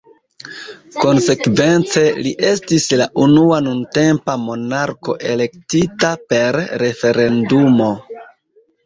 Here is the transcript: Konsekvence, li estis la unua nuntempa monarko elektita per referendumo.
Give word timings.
Konsekvence, 1.01 2.05
li 2.27 2.31
estis 2.51 2.87
la 3.01 3.07
unua 3.23 3.59
nuntempa 3.65 4.35
monarko 4.47 5.15
elektita 5.35 6.11
per 6.33 6.59
referendumo. 6.85 7.91